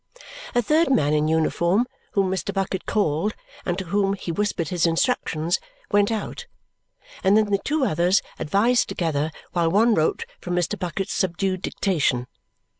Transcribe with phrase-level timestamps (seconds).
[0.55, 2.51] A third man in uniform, whom Mr.
[2.51, 3.35] Bucket called
[3.67, 5.59] and to whom he whispered his instructions,
[5.91, 6.47] went out;
[7.23, 10.75] and then the two others advised together while one wrote from Mr.
[10.75, 12.25] Bucket's subdued dictation.